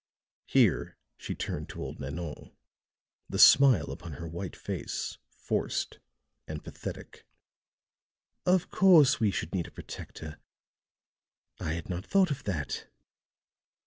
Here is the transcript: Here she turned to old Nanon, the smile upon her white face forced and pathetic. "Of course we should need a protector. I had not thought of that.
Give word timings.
Here 0.47 0.97
she 1.15 1.35
turned 1.35 1.69
to 1.69 1.83
old 1.83 1.99
Nanon, 1.99 2.55
the 3.29 3.37
smile 3.37 3.91
upon 3.91 4.13
her 4.13 4.27
white 4.27 4.55
face 4.55 5.19
forced 5.29 5.99
and 6.47 6.63
pathetic. 6.63 7.23
"Of 8.43 8.71
course 8.71 9.19
we 9.19 9.29
should 9.29 9.53
need 9.53 9.67
a 9.67 9.71
protector. 9.71 10.39
I 11.59 11.73
had 11.73 11.87
not 11.87 12.03
thought 12.07 12.31
of 12.31 12.45
that. 12.45 12.87